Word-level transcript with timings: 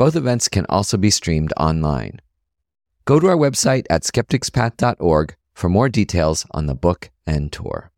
Both 0.00 0.16
events 0.16 0.48
can 0.48 0.64
also 0.70 0.96
be 0.96 1.10
streamed 1.10 1.52
online. 1.58 2.20
Go 3.04 3.20
to 3.20 3.26
our 3.26 3.36
website 3.36 3.84
at 3.90 4.02
skepticspath.org 4.02 5.36
for 5.52 5.68
more 5.68 5.90
details 5.90 6.46
on 6.52 6.64
the 6.64 6.74
book 6.74 7.10
and 7.26 7.52
tour. 7.52 7.92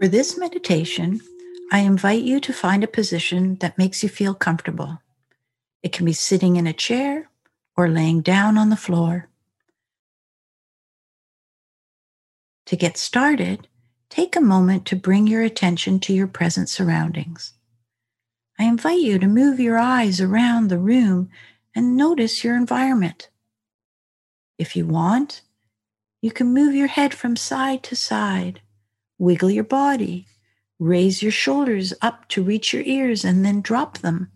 For 0.00 0.06
this 0.06 0.38
meditation, 0.38 1.20
I 1.72 1.80
invite 1.80 2.22
you 2.22 2.38
to 2.38 2.52
find 2.52 2.84
a 2.84 2.86
position 2.86 3.56
that 3.56 3.76
makes 3.76 4.04
you 4.04 4.08
feel 4.08 4.34
comfortable. 4.34 5.02
It 5.82 5.90
can 5.90 6.06
be 6.06 6.12
sitting 6.12 6.54
in 6.54 6.68
a 6.68 6.72
chair 6.72 7.30
or 7.76 7.88
laying 7.88 8.20
down 8.20 8.56
on 8.56 8.70
the 8.70 8.76
floor. 8.76 9.28
To 12.66 12.76
get 12.76 12.96
started, 12.96 13.66
take 14.10 14.36
a 14.36 14.40
moment 14.40 14.86
to 14.86 14.96
bring 14.96 15.26
your 15.26 15.42
attention 15.42 16.00
to 16.00 16.12
your 16.12 16.26
present 16.26 16.68
surroundings. 16.68 17.52
I 18.58 18.64
invite 18.64 19.00
you 19.00 19.18
to 19.18 19.26
move 19.26 19.60
your 19.60 19.78
eyes 19.78 20.20
around 20.20 20.68
the 20.68 20.78
room 20.78 21.30
and 21.74 21.96
notice 21.96 22.42
your 22.42 22.56
environment. 22.56 23.28
If 24.58 24.74
you 24.74 24.86
want, 24.86 25.42
you 26.20 26.30
can 26.32 26.52
move 26.52 26.74
your 26.74 26.88
head 26.88 27.14
from 27.14 27.36
side 27.36 27.82
to 27.84 27.96
side 27.96 28.60
Wiggle 29.18 29.50
your 29.50 29.64
body. 29.64 30.26
Raise 30.78 31.22
your 31.24 31.32
shoulders 31.32 31.92
up 32.00 32.28
to 32.28 32.42
reach 32.42 32.72
your 32.72 32.84
ears 32.84 33.24
and 33.24 33.44
then 33.44 33.60
drop 33.60 33.98
them. 33.98 34.30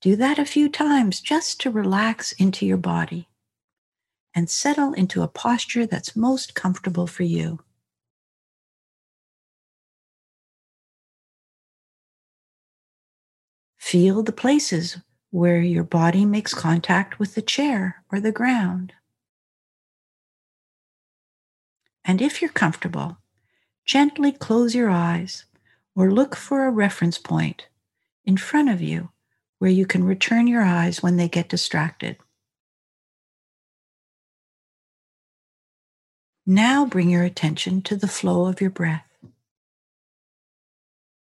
Do 0.00 0.14
that 0.14 0.38
a 0.38 0.44
few 0.44 0.68
times 0.68 1.20
just 1.20 1.60
to 1.62 1.70
relax 1.70 2.30
into 2.32 2.64
your 2.64 2.76
body 2.76 3.28
and 4.36 4.48
settle 4.48 4.92
into 4.92 5.22
a 5.22 5.28
posture 5.28 5.84
that's 5.84 6.14
most 6.14 6.54
comfortable 6.54 7.08
for 7.08 7.24
you. 7.24 7.58
Feel 13.88 14.22
the 14.22 14.32
places 14.32 14.98
where 15.30 15.62
your 15.62 15.82
body 15.82 16.26
makes 16.26 16.52
contact 16.52 17.18
with 17.18 17.34
the 17.34 17.40
chair 17.40 18.04
or 18.12 18.20
the 18.20 18.30
ground. 18.30 18.92
And 22.04 22.20
if 22.20 22.42
you're 22.42 22.50
comfortable, 22.50 23.16
gently 23.86 24.30
close 24.30 24.74
your 24.74 24.90
eyes 24.90 25.46
or 25.96 26.10
look 26.10 26.36
for 26.36 26.66
a 26.66 26.70
reference 26.70 27.16
point 27.16 27.68
in 28.26 28.36
front 28.36 28.68
of 28.68 28.82
you 28.82 29.08
where 29.58 29.70
you 29.70 29.86
can 29.86 30.04
return 30.04 30.46
your 30.46 30.64
eyes 30.64 31.02
when 31.02 31.16
they 31.16 31.26
get 31.26 31.48
distracted. 31.48 32.18
Now 36.44 36.84
bring 36.84 37.08
your 37.08 37.24
attention 37.24 37.80
to 37.84 37.96
the 37.96 38.06
flow 38.06 38.48
of 38.48 38.60
your 38.60 38.68
breath. 38.68 39.08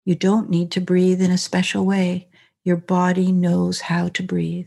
You 0.04 0.16
don't 0.16 0.50
need 0.50 0.72
to 0.72 0.80
breathe 0.80 1.22
in 1.22 1.30
a 1.30 1.38
special 1.38 1.86
way. 1.86 2.26
Your 2.66 2.76
body 2.76 3.30
knows 3.30 3.82
how 3.82 4.08
to 4.08 4.24
breathe. 4.24 4.66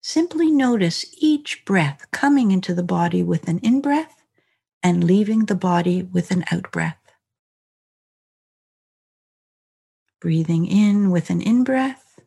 Simply 0.00 0.50
notice 0.50 1.04
each 1.18 1.62
breath 1.66 2.06
coming 2.10 2.52
into 2.52 2.72
the 2.72 2.82
body 2.82 3.22
with 3.22 3.48
an 3.48 3.58
in 3.58 3.82
breath 3.82 4.22
and 4.82 5.04
leaving 5.04 5.44
the 5.44 5.54
body 5.54 6.02
with 6.02 6.30
an 6.30 6.42
out 6.50 6.72
breath. 6.72 6.96
Breathing 10.22 10.64
in 10.64 11.10
with 11.10 11.28
an 11.28 11.42
in 11.42 11.64
breath, 11.64 12.18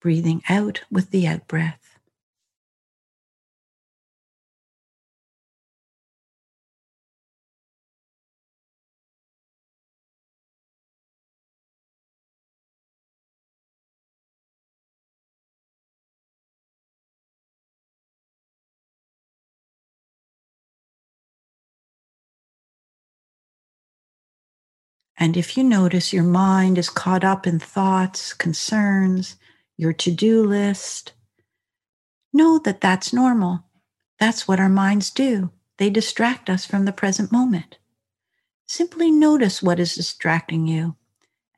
breathing 0.00 0.42
out 0.48 0.80
with 0.90 1.10
the 1.10 1.26
out 1.26 1.46
breath. 1.46 1.83
And 25.16 25.36
if 25.36 25.56
you 25.56 25.64
notice 25.64 26.12
your 26.12 26.24
mind 26.24 26.76
is 26.76 26.90
caught 26.90 27.24
up 27.24 27.46
in 27.46 27.58
thoughts, 27.58 28.32
concerns, 28.32 29.36
your 29.76 29.92
to 29.92 30.10
do 30.10 30.44
list, 30.44 31.12
know 32.32 32.58
that 32.58 32.80
that's 32.80 33.12
normal. 33.12 33.64
That's 34.18 34.48
what 34.48 34.60
our 34.60 34.68
minds 34.68 35.10
do. 35.10 35.50
They 35.78 35.90
distract 35.90 36.50
us 36.50 36.64
from 36.64 36.84
the 36.84 36.92
present 36.92 37.32
moment. 37.32 37.78
Simply 38.66 39.10
notice 39.10 39.62
what 39.62 39.80
is 39.80 39.94
distracting 39.94 40.66
you 40.66 40.96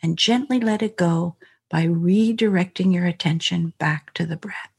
and 0.02 0.18
gently 0.18 0.60
let 0.60 0.82
it 0.82 0.96
go 0.96 1.36
by 1.70 1.86
redirecting 1.86 2.92
your 2.92 3.06
attention 3.06 3.72
back 3.78 4.12
to 4.14 4.26
the 4.26 4.36
breath. 4.36 4.75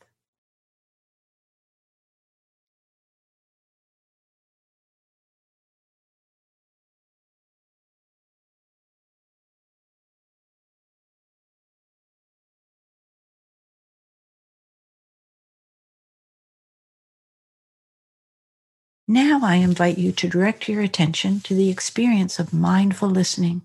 Now 19.09 19.39
I 19.41 19.55
invite 19.55 19.97
you 19.97 20.11
to 20.11 20.27
direct 20.27 20.67
your 20.67 20.81
attention 20.81 21.39
to 21.41 21.55
the 21.55 21.69
experience 21.69 22.39
of 22.39 22.53
mindful 22.53 23.09
listening. 23.09 23.61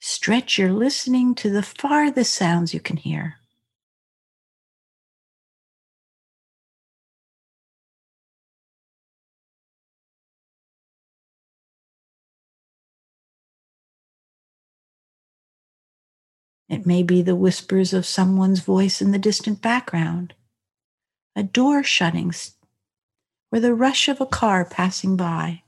Stretch 0.00 0.56
your 0.56 0.72
listening 0.72 1.34
to 1.36 1.50
the 1.50 1.64
farthest 1.64 2.32
sounds 2.32 2.72
you 2.72 2.78
can 2.78 2.96
hear. 2.96 3.38
It 16.68 16.86
may 16.86 17.02
be 17.02 17.20
the 17.20 17.34
whispers 17.34 17.92
of 17.92 18.06
someone's 18.06 18.60
voice 18.60 19.02
in 19.02 19.10
the 19.10 19.18
distant 19.18 19.60
background, 19.60 20.34
a 21.34 21.42
door 21.42 21.82
shutting 21.82 22.32
or 23.52 23.60
the 23.60 23.74
rush 23.74 24.08
of 24.08 24.20
a 24.20 24.26
car 24.26 24.64
passing 24.64 25.16
by. 25.16 25.62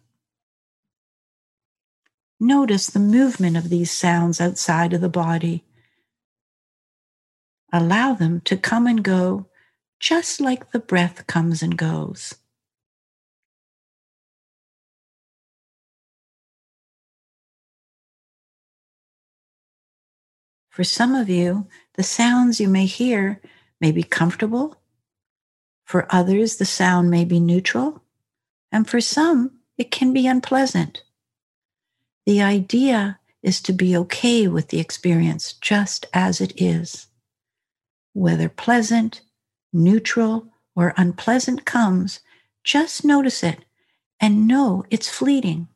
Notice 2.40 2.86
the 2.86 2.98
movement 2.98 3.56
of 3.56 3.68
these 3.68 3.90
sounds 3.90 4.40
outside 4.40 4.92
of 4.92 5.00
the 5.00 5.08
body. 5.08 5.64
Allow 7.72 8.14
them 8.14 8.40
to 8.42 8.56
come 8.56 8.86
and 8.86 9.04
go 9.04 9.46
just 10.00 10.40
like 10.40 10.72
the 10.72 10.78
breath 10.78 11.26
comes 11.26 11.62
and 11.62 11.76
goes. 11.76 12.34
For 20.68 20.82
some 20.82 21.14
of 21.14 21.28
you, 21.28 21.68
the 21.94 22.02
sounds 22.02 22.60
you 22.60 22.68
may 22.68 22.86
hear 22.86 23.40
may 23.80 23.92
be 23.92 24.02
comfortable 24.02 24.76
for 25.84 26.06
others, 26.10 26.56
the 26.56 26.64
sound 26.64 27.10
may 27.10 27.24
be 27.24 27.38
neutral, 27.38 28.02
and 28.72 28.88
for 28.88 29.00
some, 29.00 29.52
it 29.76 29.90
can 29.90 30.12
be 30.12 30.26
unpleasant. 30.26 31.02
The 32.26 32.42
idea 32.42 33.18
is 33.42 33.60
to 33.62 33.72
be 33.72 33.96
okay 33.96 34.48
with 34.48 34.68
the 34.68 34.80
experience 34.80 35.52
just 35.52 36.06
as 36.14 36.40
it 36.40 36.52
is. 36.56 37.08
Whether 38.14 38.48
pleasant, 38.48 39.20
neutral, 39.72 40.46
or 40.74 40.94
unpleasant 40.96 41.64
comes, 41.66 42.20
just 42.62 43.04
notice 43.04 43.42
it 43.42 43.64
and 44.20 44.48
know 44.48 44.84
it's 44.90 45.08
fleeting. 45.08 45.68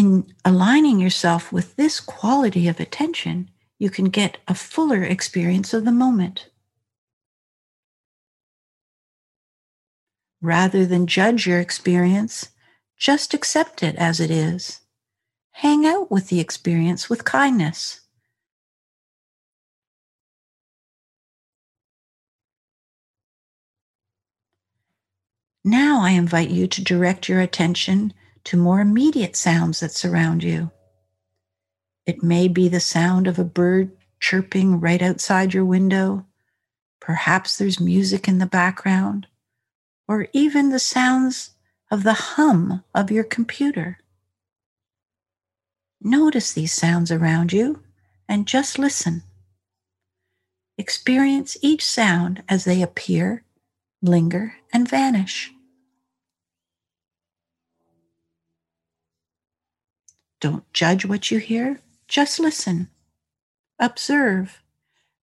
In 0.00 0.32
aligning 0.46 0.98
yourself 0.98 1.52
with 1.52 1.76
this 1.76 2.00
quality 2.00 2.68
of 2.68 2.80
attention, 2.80 3.50
you 3.78 3.90
can 3.90 4.06
get 4.06 4.38
a 4.48 4.54
fuller 4.54 5.04
experience 5.04 5.74
of 5.74 5.84
the 5.84 5.92
moment. 5.92 6.48
Rather 10.40 10.86
than 10.86 11.06
judge 11.06 11.46
your 11.46 11.60
experience, 11.60 12.48
just 12.96 13.34
accept 13.34 13.82
it 13.82 13.94
as 13.96 14.20
it 14.20 14.30
is. 14.30 14.80
Hang 15.50 15.84
out 15.84 16.10
with 16.10 16.28
the 16.28 16.40
experience 16.40 17.10
with 17.10 17.26
kindness. 17.26 18.00
Now 25.62 26.00
I 26.00 26.12
invite 26.12 26.48
you 26.48 26.66
to 26.68 26.82
direct 26.82 27.28
your 27.28 27.42
attention 27.42 28.14
to 28.44 28.56
more 28.56 28.80
immediate 28.80 29.36
sounds 29.36 29.80
that 29.80 29.92
surround 29.92 30.42
you. 30.42 30.70
It 32.06 32.22
may 32.22 32.48
be 32.48 32.68
the 32.68 32.80
sound 32.80 33.26
of 33.26 33.38
a 33.38 33.44
bird 33.44 33.96
chirping 34.18 34.80
right 34.80 35.02
outside 35.02 35.54
your 35.54 35.64
window. 35.64 36.26
Perhaps 37.00 37.56
there's 37.56 37.80
music 37.80 38.28
in 38.28 38.38
the 38.38 38.46
background, 38.46 39.26
or 40.06 40.28
even 40.32 40.70
the 40.70 40.78
sounds 40.78 41.50
of 41.90 42.02
the 42.02 42.12
hum 42.14 42.84
of 42.94 43.10
your 43.10 43.24
computer. 43.24 43.98
Notice 46.00 46.52
these 46.52 46.72
sounds 46.72 47.10
around 47.10 47.52
you 47.52 47.82
and 48.28 48.46
just 48.46 48.78
listen. 48.78 49.22
Experience 50.78 51.56
each 51.60 51.84
sound 51.84 52.42
as 52.48 52.64
they 52.64 52.80
appear, 52.80 53.44
linger, 54.00 54.54
and 54.72 54.88
vanish. 54.88 55.52
Don't 60.40 60.70
judge 60.72 61.04
what 61.04 61.30
you 61.30 61.38
hear, 61.38 61.80
just 62.08 62.40
listen, 62.40 62.88
observe, 63.78 64.62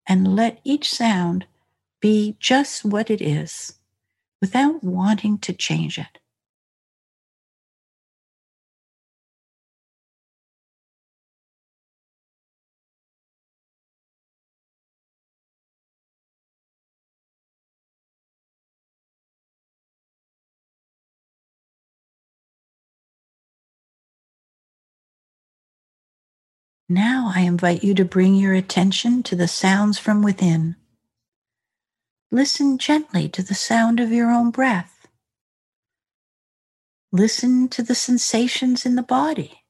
and 0.06 0.36
let 0.36 0.62
each 0.64 0.90
sound 0.90 1.48
be 2.00 2.38
just 2.40 2.86
what 2.86 3.10
it 3.10 3.22
is 3.22 3.74
without 4.40 4.84
wanting 4.84 5.40
to 5.40 5.54
change 5.54 5.98
it. 5.98 6.20
Now 26.90 27.32
I 27.36 27.42
invite 27.42 27.84
you 27.84 27.94
to 27.96 28.06
bring 28.06 28.36
your 28.36 28.54
attention 28.54 29.22
to 29.24 29.36
the 29.36 29.48
sounds 29.48 30.00
from 30.00 30.22
within. 30.22 30.78
Listen 32.32 32.78
gently 32.78 33.28
to 33.30 33.44
the 33.44 33.56
sound 33.56 34.00
of 34.00 34.12
your 34.12 34.32
own 34.32 34.52
breath. 34.52 35.08
Listen 37.12 37.68
to 37.70 37.84
the 37.84 37.96
sensations 37.96 38.86
in 38.86 38.96
the 38.96 39.04
body. 39.04 39.64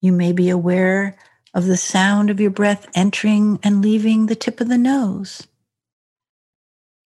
You 0.00 0.12
may 0.12 0.32
be 0.32 0.48
aware 0.50 1.16
of 1.54 1.66
the 1.66 1.76
sound 1.76 2.30
of 2.30 2.40
your 2.40 2.50
breath 2.50 2.86
entering 2.94 3.58
and 3.62 3.82
leaving 3.82 4.26
the 4.26 4.34
tip 4.36 4.60
of 4.60 4.68
the 4.68 4.78
nose. 4.78 5.46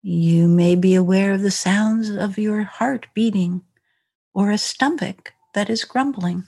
You 0.03 0.49
may 0.49 0.75
be 0.77 0.95
aware 0.95 1.33
of 1.33 1.43
the 1.43 1.51
sounds 1.51 2.11
of 2.11 2.39
your 2.39 2.63
heart 2.63 3.07
beating 3.15 3.63
or 4.35 4.51
a 4.51 4.59
stomach 4.59 5.33
that 5.55 5.69
is 5.69 5.85
grumbling. 5.85 6.47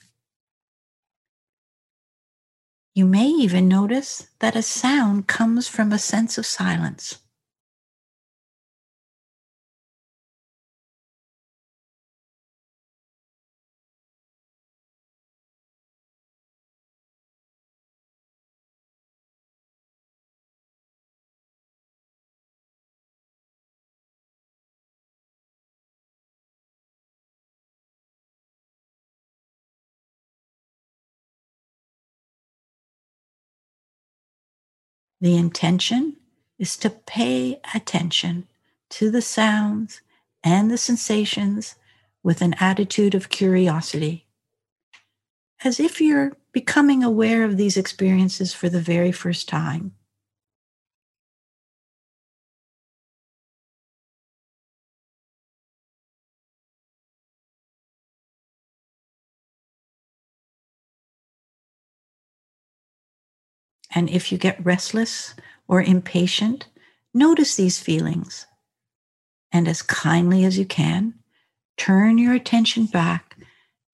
You 2.99 3.07
may 3.07 3.29
even 3.29 3.69
notice 3.69 4.27
that 4.41 4.57
a 4.57 4.63
sound 4.63 5.29
comes 5.29 5.69
from 5.69 5.93
a 5.93 6.01
sense 6.01 6.37
of 6.37 6.45
silence. 6.45 7.19
The 35.21 35.37
intention 35.37 36.17
is 36.59 36.77
to 36.79 36.91
pay 36.91 37.61
attention 37.75 38.47
to 38.91 39.11
the 39.11 39.23
sounds 39.23 40.01
and 40.45 40.71
the 40.71 40.79
sensations 40.79 41.75
with 42.23 42.41
an 42.41 42.55
attitude 42.61 43.15
of 43.15 43.29
curiosity, 43.29 44.27
as 45.65 45.81
if 45.81 46.01
you're 46.01 46.37
becoming 46.53 47.03
aware 47.03 47.45
of 47.45 47.57
these 47.57 47.77
experiences 47.77 48.53
for 48.53 48.69
the 48.69 48.81
very 48.81 49.13
first 49.13 49.49
time. 49.49 49.95
And 63.95 64.11
if 64.11 64.31
you 64.31 64.39
get 64.39 64.65
restless 64.65 65.35
or 65.67 65.83
impatient, 65.83 66.69
notice 67.15 67.57
these 67.57 67.79
feelings. 67.81 68.47
And 69.51 69.67
as 69.67 69.83
kindly 69.83 70.45
as 70.45 70.59
you 70.59 70.67
can, 70.67 71.15
turn 71.77 72.19
your 72.19 72.35
attention 72.35 72.87
back 72.87 73.37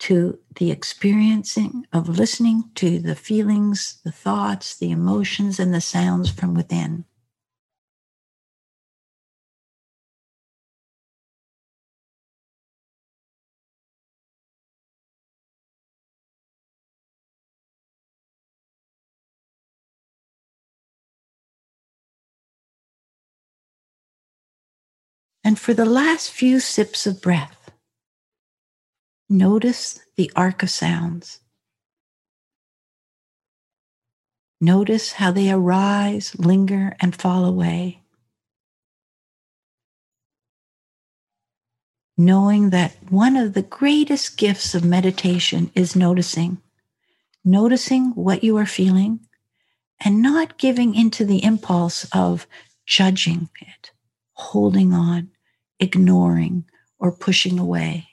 to 0.00 0.38
the 0.56 0.70
experiencing 0.70 1.86
of 1.92 2.08
listening 2.08 2.64
to 2.74 2.98
the 2.98 3.14
feelings, 3.14 4.00
the 4.04 4.12
thoughts, 4.12 4.76
the 4.76 4.90
emotions, 4.90 5.60
and 5.60 5.72
the 5.72 5.80
sounds 5.80 6.30
from 6.30 6.54
within. 6.54 7.04
And 25.44 25.58
for 25.58 25.74
the 25.74 25.84
last 25.84 26.30
few 26.30 26.58
sips 26.58 27.06
of 27.06 27.20
breath, 27.20 27.70
notice 29.28 30.00
the 30.16 30.32
arc 30.34 30.62
of 30.62 30.70
sounds. 30.70 31.40
Notice 34.58 35.12
how 35.12 35.30
they 35.30 35.50
arise, 35.50 36.34
linger, 36.38 36.96
and 36.98 37.14
fall 37.14 37.44
away. 37.44 38.00
Knowing 42.16 42.70
that 42.70 42.96
one 43.10 43.36
of 43.36 43.52
the 43.52 43.62
greatest 43.62 44.38
gifts 44.38 44.74
of 44.74 44.82
meditation 44.82 45.70
is 45.74 45.94
noticing, 45.94 46.56
noticing 47.44 48.12
what 48.12 48.42
you 48.42 48.56
are 48.56 48.64
feeling, 48.64 49.20
and 50.00 50.22
not 50.22 50.56
giving 50.56 50.94
into 50.94 51.26
the 51.26 51.44
impulse 51.44 52.06
of 52.12 52.46
judging 52.86 53.50
it, 53.60 53.90
holding 54.32 54.94
on, 54.94 55.30
ignoring, 55.84 56.64
or 56.98 57.12
pushing 57.12 57.58
away. 57.60 58.08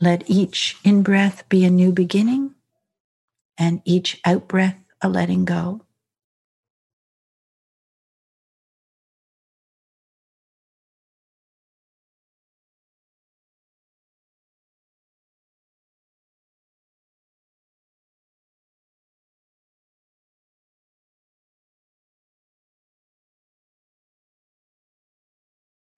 Let 0.00 0.30
each 0.30 0.76
in 0.82 1.02
breath 1.02 1.46
be 1.50 1.64
a 1.64 1.70
new 1.70 1.92
beginning 1.92 2.54
and 3.58 3.82
each 3.84 4.20
out 4.24 4.48
breath 4.48 4.76
a 5.02 5.08
letting 5.08 5.44
go. 5.44 5.82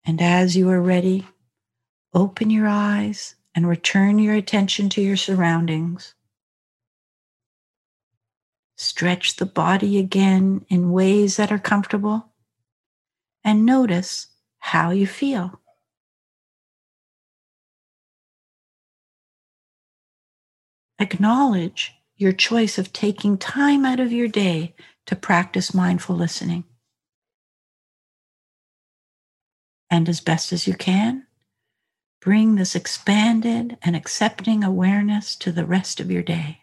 And 0.06 0.21
as 0.23 0.56
you 0.56 0.71
are 0.71 0.82
ready, 0.82 1.26
open 2.14 2.50
your 2.50 2.68
eyes 2.68 3.37
and 3.54 3.68
return 3.68 4.18
your 4.18 4.35
attention 4.35 4.88
to 4.90 5.02
your 5.02 5.16
surroundings. 5.16 6.14
Stretch 8.76 9.37
the 9.37 9.47
body 9.47 9.99
again 9.99 10.66
in 10.68 10.92
ways 10.92 11.37
that 11.37 11.52
are 11.52 11.59
comfortable. 11.59 12.26
and 13.44 13.66
notice 13.66 14.28
how 14.59 14.90
you 14.90 15.06
feel. 15.06 15.61
Acknowledge 20.99 21.94
your 22.16 22.32
choice 22.32 22.78
of 22.78 22.92
taking 22.92 23.38
time 23.38 23.85
out 23.85 24.00
of 24.00 24.12
your 24.12 24.28
day 24.28 24.75
to 25.06 25.16
practice 25.16 25.75
mindful 25.75 26.16
listening. 26.16 26.64
And 29.92 30.08
as 30.08 30.20
best 30.20 30.54
as 30.54 30.66
you 30.66 30.72
can, 30.72 31.26
bring 32.22 32.54
this 32.54 32.75
expanded 32.75 33.76
and 33.82 33.94
accepting 33.94 34.64
awareness 34.64 35.37
to 35.37 35.52
the 35.52 35.66
rest 35.66 36.00
of 36.00 36.11
your 36.11 36.22
day. 36.22 36.62